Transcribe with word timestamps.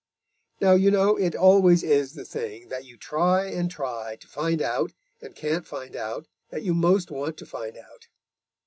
Now 0.59 0.73
you 0.73 0.89
know 0.89 1.15
it 1.15 1.35
always 1.35 1.83
is 1.83 2.15
the 2.15 2.25
thing 2.25 2.69
that 2.69 2.85
you 2.85 2.97
try 2.97 3.45
and 3.45 3.69
try 3.69 4.15
to 4.15 4.27
find 4.27 4.59
out 4.59 4.93
and 5.21 5.35
can't 5.35 5.67
find 5.67 5.95
out 5.95 6.25
that 6.49 6.63
you 6.63 6.73
most 6.73 7.11
want 7.11 7.37
to 7.37 7.45
find 7.45 7.77
out. 7.77 8.07